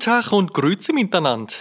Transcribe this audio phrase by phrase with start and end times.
[0.00, 1.52] Guten Tag und Grüße miteinander.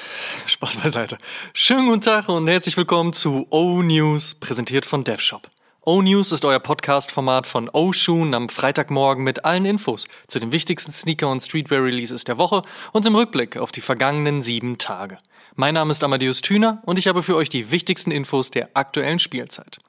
[0.46, 1.18] Spaß beiseite.
[1.52, 5.50] Schönen guten Tag und herzlich willkommen zu O-News, präsentiert von DevShop.
[5.84, 11.30] O-News ist euer Podcast-Format von O-Shoon am Freitagmorgen mit allen Infos zu den wichtigsten Sneaker-
[11.30, 12.62] und Streetwear-Releases der Woche
[12.94, 15.18] und im Rückblick auf die vergangenen sieben Tage.
[15.58, 19.20] Mein Name ist Amadeus Thüner und ich habe für euch die wichtigsten Infos der aktuellen
[19.20, 19.80] Spielzeit.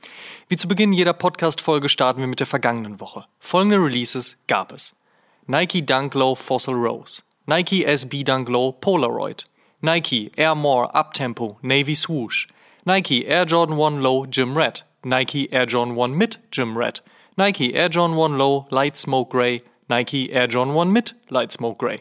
[0.48, 3.27] Wie zu Beginn jeder Podcast-Folge starten wir mit der vergangenen Woche.
[3.39, 4.97] Folgende Releases gab es.
[5.47, 7.23] Nike Dunk Low Fossil Rose.
[7.47, 9.45] Nike SB Dunk Low Polaroid,
[9.83, 12.47] Nike Air More Uptempo Navy Swoosh,
[12.85, 17.01] Nike Air Jordan 1 Low Gym Red, Nike Air Jordan 1 mit Gym Red,
[17.37, 21.79] Nike Air Jordan 1 Low Light Smoke Gray, Nike Air Jordan 1 mit Light Smoke
[21.79, 22.01] Gray,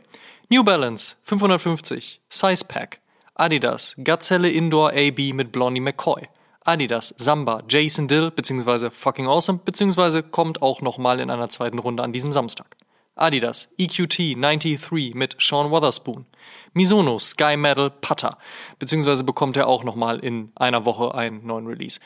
[0.49, 2.99] New Balance 550, Size Pack,
[3.35, 6.27] Adidas Gazelle Indoor AB mit Blondie McCoy,
[6.65, 8.89] Adidas Samba Jason Dill bzw.
[8.89, 10.21] Fucking Awesome bzw.
[10.21, 12.75] kommt auch nochmal in einer zweiten Runde an diesem Samstag.
[13.19, 16.25] Adidas EQT 93 mit Sean Wotherspoon.
[16.73, 18.37] Misono Sky Metal Putter,
[18.77, 21.99] beziehungsweise bekommt er auch nochmal in einer Woche einen neuen Release.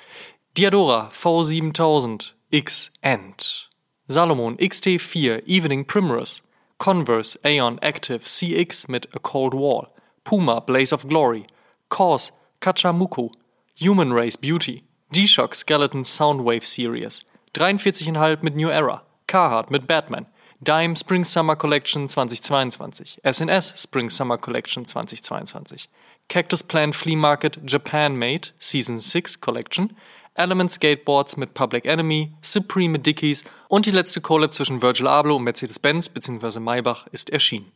[0.58, 3.70] Diadora V7000 X End.
[4.08, 6.42] Salomon XT4 Evening Primrose.
[6.78, 9.88] Converse Aeon Active CX mit A Cold Wall.
[10.24, 11.46] Puma Blaze of Glory.
[11.90, 13.32] Kors Kachamuku.
[13.80, 14.84] Human Race Beauty.
[15.12, 17.24] G-Shock Skeleton Soundwave Series.
[17.56, 19.04] 43,5 mit New Era.
[19.28, 20.28] Carhartt mit Batman.
[20.64, 25.90] Dime Spring Summer Collection 2022, SNS Spring Summer Collection 2022,
[26.30, 29.96] Cactus Plant Flea Market Japan Made Season 6 Collection,
[30.36, 35.44] Element Skateboards mit Public Enemy, Supreme Dickies und die letzte Collab zwischen Virgil Abloh und
[35.44, 36.60] Mercedes-Benz bzw.
[36.60, 37.72] Maybach ist erschienen.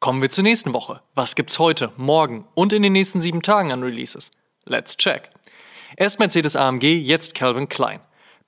[0.00, 1.00] Kommen wir zur nächsten Woche.
[1.14, 4.30] Was gibt's heute, morgen und in den nächsten sieben Tagen an Releases?
[4.66, 5.30] Let's check.
[5.96, 8.00] Erst Mercedes AMG, jetzt Calvin Klein.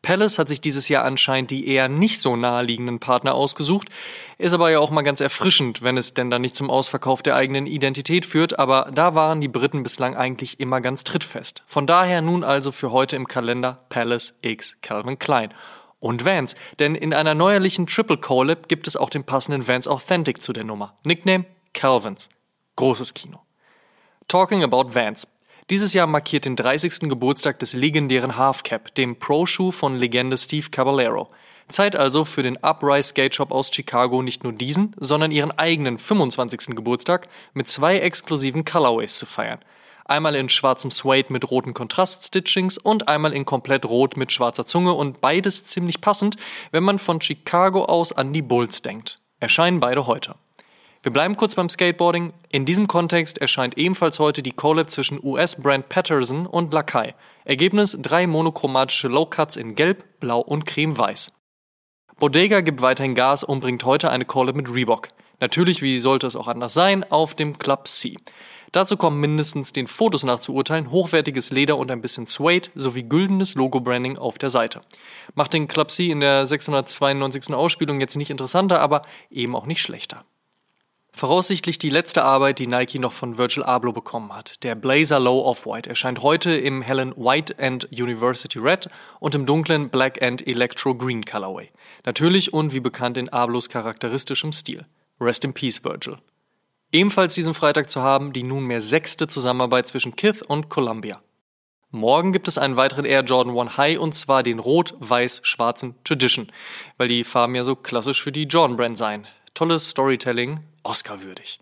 [0.07, 3.89] Palace hat sich dieses Jahr anscheinend die eher nicht so naheliegenden Partner ausgesucht.
[4.39, 7.35] Ist aber ja auch mal ganz erfrischend, wenn es denn dann nicht zum Ausverkauf der
[7.35, 11.65] eigenen Identität führt, aber da waren die Briten bislang eigentlich immer ganz trittfest.
[11.67, 15.53] Von daher nun also für heute im Kalender Palace X Calvin Klein.
[15.99, 20.41] Und Vans, denn in einer neuerlichen Triple Collab gibt es auch den passenden Vans Authentic
[20.41, 20.97] zu der Nummer.
[21.03, 22.29] Nickname Calvins.
[22.77, 23.41] Großes Kino.
[24.29, 25.27] Talking about Vans.
[25.69, 27.09] Dieses Jahr markiert den 30.
[27.09, 31.29] Geburtstag des legendären Halfcap, dem Pro-Schuh von Legende Steve Caballero.
[31.67, 35.99] Zeit also für den Uprise Skate Shop aus Chicago nicht nur diesen, sondern ihren eigenen
[35.99, 36.77] 25.
[36.77, 39.59] Geburtstag mit zwei exklusiven Colorways zu feiern.
[40.05, 44.93] Einmal in schwarzem Suede mit roten Kontraststitchings und einmal in komplett rot mit schwarzer Zunge
[44.93, 46.37] und beides ziemlich passend,
[46.71, 49.19] wenn man von Chicago aus an die Bulls denkt.
[49.41, 50.37] Erscheinen beide heute.
[51.07, 52.33] Wir bleiben kurz beim Skateboarding.
[52.51, 57.15] In diesem Kontext erscheint ebenfalls heute die Collab zwischen US-Brand Patterson und Lakai.
[57.45, 61.31] Ergebnis drei monochromatische Low-Cuts in Gelb, Blau und Creme-Weiß.
[62.19, 65.07] Bodega gibt weiterhin Gas und bringt heute eine Collab mit Reebok.
[65.39, 68.17] Natürlich, wie sollte es auch anders sein, auf dem Club C.
[68.73, 73.05] Dazu kommen mindestens den Fotos nach zu urteilen hochwertiges Leder und ein bisschen Suede sowie
[73.05, 74.81] güldenes Logo-Branding auf der Seite.
[75.37, 77.55] Macht den Club C in der 692.
[77.55, 80.25] Ausspielung jetzt nicht interessanter, aber eben auch nicht schlechter.
[81.17, 84.63] Voraussichtlich die letzte Arbeit, die Nike noch von Virgil Abloh bekommen hat.
[84.63, 89.89] Der Blazer Low Off-White erscheint heute im hellen White and University Red und im dunklen
[89.89, 91.71] Black and Electro Green Colorway.
[92.05, 94.85] Natürlich und wie bekannt in Ablohs charakteristischem Stil.
[95.19, 96.19] Rest in Peace, Virgil.
[96.93, 101.23] Ebenfalls diesen Freitag zu haben die nunmehr sechste Zusammenarbeit zwischen Kith und Columbia.
[101.91, 106.53] Morgen gibt es einen weiteren Air Jordan 1 High und zwar den rot-weiß-schwarzen Tradition,
[106.99, 109.27] weil die Farben ja so klassisch für die Jordan Brand seien.
[109.55, 111.59] Tolles Storytelling, Oscar-würdig.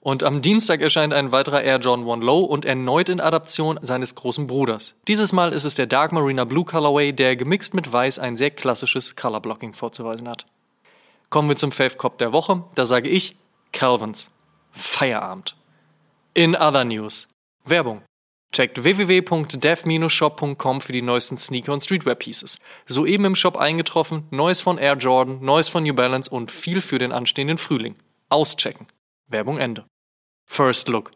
[0.00, 4.14] Und am Dienstag erscheint ein weiterer Air Jordan 1 Low und erneut in Adaption seines
[4.14, 4.96] großen Bruders.
[5.08, 8.50] Dieses Mal ist es der Dark Marina Blue Colorway, der gemixt mit Weiß ein sehr
[8.50, 10.44] klassisches Colorblocking vorzuweisen hat.
[11.30, 12.64] Kommen wir zum Fave Cop der Woche.
[12.74, 13.36] Da sage ich
[13.72, 14.30] Calvins.
[14.72, 15.56] Feierabend.
[16.34, 17.28] In other news.
[17.64, 18.02] Werbung.
[18.52, 22.58] Checkt www.dev-shop.com für die neuesten Sneaker und Streetwear Pieces.
[22.86, 26.98] Soeben im Shop eingetroffen, Neues von Air Jordan, Neues von New Balance und viel für
[26.98, 27.96] den anstehenden Frühling.
[28.28, 28.86] Auschecken.
[29.28, 29.84] Werbung Ende.
[30.46, 31.10] First Look.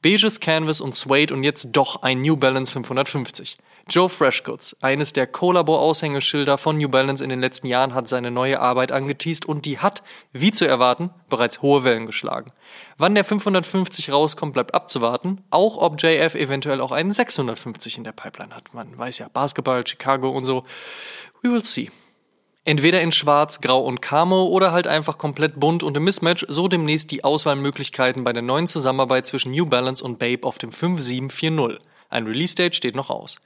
[0.00, 3.58] Beiges Canvas und Suede und jetzt doch ein New Balance 550.
[3.88, 8.60] Joe Freshgoods, eines der Collabo-Aushängeschilder von New Balance in den letzten Jahren, hat seine neue
[8.60, 10.02] Arbeit angeteased und die hat,
[10.32, 12.52] wie zu erwarten, bereits hohe Wellen geschlagen.
[12.98, 18.12] Wann der 550 rauskommt, bleibt abzuwarten, auch ob JF eventuell auch einen 650 in der
[18.12, 18.74] Pipeline hat.
[18.74, 20.64] Man weiß ja, Basketball, Chicago und so.
[21.42, 21.90] We will see.
[22.68, 26.68] Entweder in Schwarz, Grau und Camo oder halt einfach komplett bunt und im Mismatch, so
[26.68, 31.80] demnächst die Auswahlmöglichkeiten bei der neuen Zusammenarbeit zwischen New Balance und Babe auf dem 5740.
[32.10, 33.40] Ein Release-Date steht noch aus.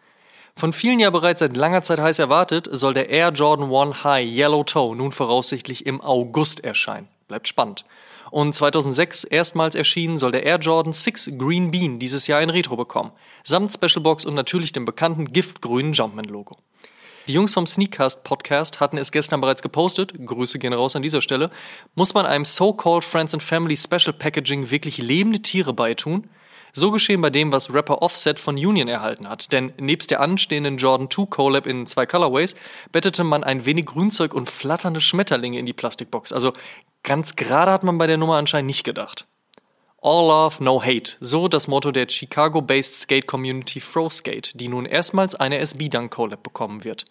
[0.57, 4.29] Von vielen ja bereits seit langer Zeit heiß erwartet, soll der Air Jordan 1 High
[4.29, 7.07] Yellow Toe nun voraussichtlich im August erscheinen.
[7.29, 7.85] Bleibt spannend.
[8.33, 12.75] Und 2006 erstmals erschienen soll der Air Jordan 6 Green Bean dieses Jahr ein Retro
[12.75, 13.13] bekommen,
[13.45, 16.57] samt Specialbox und natürlich dem bekannten giftgrünen Jumpman-Logo.
[17.29, 20.13] Die Jungs vom Sneakcast Podcast hatten es gestern bereits gepostet.
[20.27, 21.51] Grüße gehen raus an dieser Stelle.
[21.95, 26.29] Muss man einem So-Called Friends and Family Special Packaging wirklich lebende Tiere beitun?
[26.73, 29.53] So geschehen bei dem, was Rapper Offset von Union erhalten hat.
[29.53, 32.57] Denn nebst der anstehenden Jordan 2 Collab in zwei Colorways
[32.91, 36.33] bettete man ein wenig Grünzeug und flatternde Schmetterlinge in die Plastikbox.
[36.33, 36.55] Also
[37.05, 39.27] ganz gerade hat man bei der Nummer anscheinend nicht gedacht.
[40.05, 45.59] All Love, No Hate, so das Motto der Chicago-based Skate-Community Froskate, die nun erstmals eine
[45.59, 47.05] SB-Dunk-Collab bekommen wird.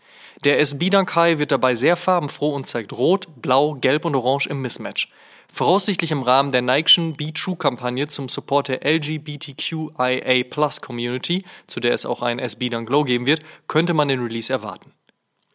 [0.43, 4.61] Der SB-Dunk High wird dabei sehr farbenfroh und zeigt Rot, Blau, Gelb und Orange im
[4.61, 5.09] Mismatch.
[5.53, 10.43] Voraussichtlich im Rahmen der Nike'schen Be True-Kampagne zum Support der LGBTQIA
[10.81, 14.91] Community, zu der es auch ein SB-Dunk Glow geben wird, könnte man den Release erwarten.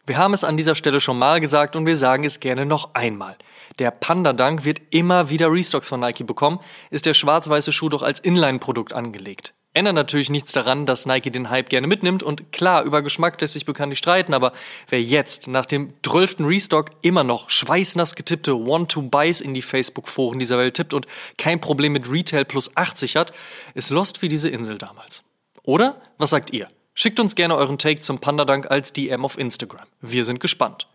[0.07, 2.95] Wir haben es an dieser Stelle schon mal gesagt und wir sagen es gerne noch
[2.95, 3.37] einmal.
[3.79, 8.03] Der Panda Dunk wird immer wieder Restocks von Nike bekommen, ist der schwarz-weiße Schuh doch
[8.03, 9.53] als Inline-Produkt angelegt.
[9.75, 13.53] Ändert natürlich nichts daran, dass Nike den Hype gerne mitnimmt und klar, über Geschmack lässt
[13.53, 14.53] sich bekanntlich streiten, aber
[14.89, 16.37] wer jetzt nach dem 12.
[16.41, 21.07] Restock immer noch schweißnass getippte One-to-Buys in die Facebook-Foren dieser Welt tippt und
[21.37, 23.35] kein Problem mit Retail plus 80 hat,
[23.75, 25.23] ist lost wie diese Insel damals.
[25.63, 26.01] Oder?
[26.17, 26.71] Was sagt ihr?
[26.95, 29.85] Schickt uns gerne euren Take zum Panda Dunk als DM auf Instagram.
[30.01, 30.87] Wir sind gespannt.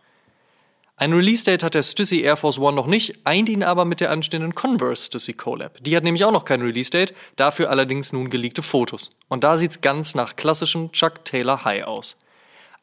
[1.02, 4.12] Ein Release-Date hat der Stussy Air Force One noch nicht, eint ihn aber mit der
[4.12, 5.82] anstehenden Converse Stussy Collab.
[5.82, 9.10] Die hat nämlich auch noch kein Release-Date, dafür allerdings nun geleakte Fotos.
[9.26, 12.18] Und da sieht's ganz nach klassischem Chuck Taylor High aus.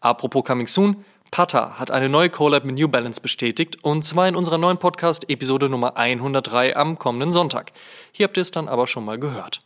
[0.02, 4.36] Apropos Coming Soon, Pata hat eine neue Collab mit New Balance bestätigt und zwar in
[4.36, 7.72] unserer neuen Podcast-Episode Nummer 103 am kommenden Sonntag.
[8.12, 9.62] Hier habt ihr es dann aber schon mal gehört.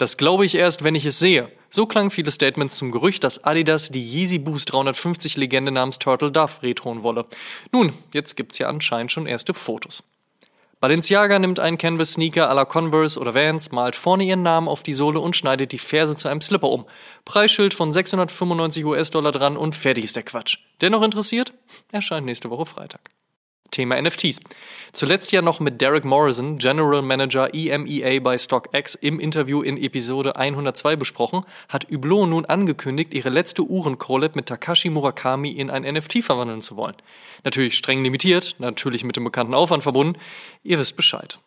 [0.00, 1.52] Das glaube ich erst, wenn ich es sehe.
[1.68, 6.32] So klangen viele Statements zum Gerücht, dass Adidas die Yeezy Boost 350 Legende namens Turtle
[6.32, 7.26] Dove retroen wolle.
[7.70, 10.02] Nun, jetzt gibt's ja anscheinend schon erste Fotos.
[10.80, 14.82] Balenciaga nimmt einen Canvas Sneaker à la Converse oder Vans, malt vorne ihren Namen auf
[14.82, 16.86] die Sohle und schneidet die Ferse zu einem Slipper um.
[17.26, 20.60] Preisschild von 695 US-Dollar dran und fertig ist der Quatsch.
[20.80, 21.52] Dennoch interessiert?
[21.92, 23.10] Erscheint nächste Woche Freitag.
[23.70, 24.40] Thema NFTs.
[24.92, 30.36] Zuletzt ja noch mit Derek Morrison, General Manager EMEA bei StockX, im Interview in Episode
[30.36, 36.24] 102 besprochen, hat Hublot nun angekündigt, ihre letzte Uhren-Collab mit Takashi Murakami in ein NFT
[36.24, 36.96] verwandeln zu wollen.
[37.44, 40.18] Natürlich streng limitiert, natürlich mit dem bekannten Aufwand verbunden.
[40.62, 41.38] Ihr wisst Bescheid.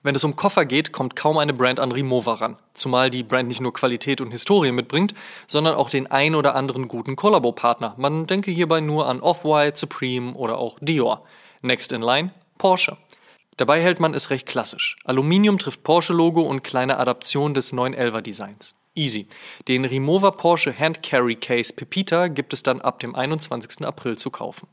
[0.00, 2.56] Wenn es um Koffer geht, kommt kaum eine Brand an Rimowa ran.
[2.72, 5.12] Zumal die Brand nicht nur Qualität und Historie mitbringt,
[5.48, 7.94] sondern auch den ein oder anderen guten Kollabo-Partner.
[7.96, 11.24] Man denke hierbei nur an Off-White, Supreme oder auch Dior.
[11.62, 12.96] Next in line, Porsche.
[13.56, 14.96] Dabei hält man es recht klassisch.
[15.04, 18.74] Aluminium trifft Porsche-Logo und kleine Adaption des 911er Designs.
[18.94, 19.26] Easy.
[19.66, 23.86] Den Rimowa Porsche Hand Carry Case Pepita gibt es dann ab dem 21.
[23.86, 24.68] April zu kaufen.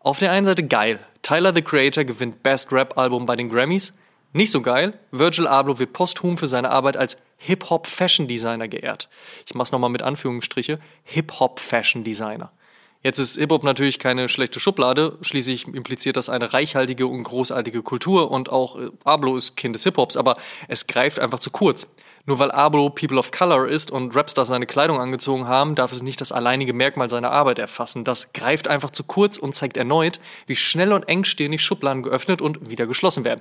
[0.00, 1.00] Auf der einen Seite geil.
[1.22, 3.94] Tyler the Creator gewinnt Best Rap Album bei den Grammys.
[4.32, 4.98] Nicht so geil.
[5.10, 9.08] Virgil Abloh wird posthum für seine Arbeit als Hip-Hop Fashion Designer geehrt.
[9.46, 10.78] Ich mach's nochmal mit Anführungsstriche.
[11.04, 12.52] Hip-Hop Fashion Designer.
[13.08, 18.30] Jetzt ist Hip-Hop natürlich keine schlechte Schublade, schließlich impliziert das eine reichhaltige und großartige Kultur
[18.30, 20.36] und auch äh, Ablo ist Kind des Hip-Hops, aber
[20.68, 21.88] es greift einfach zu kurz.
[22.26, 26.02] Nur weil Ablo People of Color ist und Rapstars seine Kleidung angezogen haben, darf es
[26.02, 28.04] nicht das alleinige Merkmal seiner Arbeit erfassen.
[28.04, 32.68] Das greift einfach zu kurz und zeigt erneut, wie schnell und engständig Schubladen geöffnet und
[32.68, 33.40] wieder geschlossen werden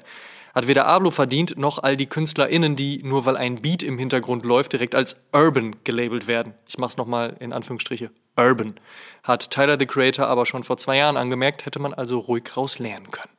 [0.55, 4.43] hat weder Ablo verdient, noch all die KünstlerInnen, die nur weil ein Beat im Hintergrund
[4.43, 6.55] läuft, direkt als Urban gelabelt werden.
[6.67, 8.09] Ich mach's nochmal in Anführungsstriche.
[8.37, 8.79] Urban.
[9.23, 12.79] Hat Tyler the Creator aber schon vor zwei Jahren angemerkt, hätte man also ruhig raus
[12.79, 13.33] lernen können.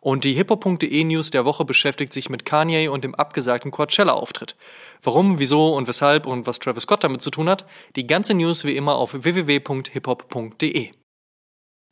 [0.00, 4.54] Und die hiphop.de News der Woche beschäftigt sich mit Kanye und dem abgesagten Coachella-Auftritt.
[5.02, 7.66] Warum, wieso und weshalb und was Travis Scott damit zu tun hat,
[7.96, 10.92] die ganze News wie immer auf www.hiphop.de.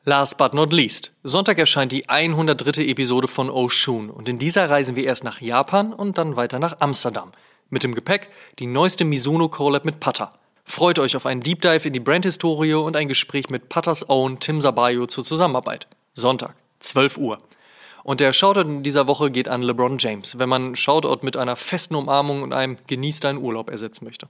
[0.05, 1.13] Last but not least.
[1.23, 2.83] Sonntag erscheint die 103.
[2.83, 6.81] Episode von Oshun und in dieser reisen wir erst nach Japan und dann weiter nach
[6.81, 7.33] Amsterdam.
[7.71, 10.39] Mit dem Gepäck die neueste Mizuno Collab mit Pata.
[10.64, 14.40] Freut euch auf einen Deep Dive in die Brandhistorie und ein Gespräch mit Patas Own
[14.40, 15.87] Tim Sabayo zur Zusammenarbeit.
[16.14, 17.38] Sonntag, 12 Uhr.
[18.02, 21.56] Und der Shoutout in dieser Woche geht an LeBron James, wenn man Shoutout mit einer
[21.56, 24.26] festen Umarmung und einem Genieß deinen Urlaub ersetzen möchte.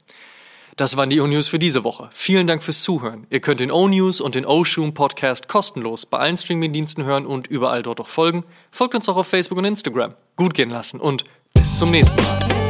[0.77, 2.09] Das waren die O-News für diese Woche.
[2.13, 3.29] Vielen Dank fürs Zuhören.
[3.31, 7.85] Ihr könnt den O-News und den O-Shoom Podcast kostenlos bei allen Streamingdiensten hören und überall
[7.85, 8.45] dort auch folgen.
[8.73, 10.15] Folgt uns auch auf Facebook und Instagram.
[10.35, 12.64] Gut gehen lassen und bis zum nächsten Mal.